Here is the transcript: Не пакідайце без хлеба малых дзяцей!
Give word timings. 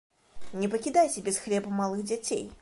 Не 0.61 0.69
пакідайце 0.75 1.23
без 1.27 1.39
хлеба 1.45 1.75
малых 1.83 2.03
дзяцей! 2.11 2.43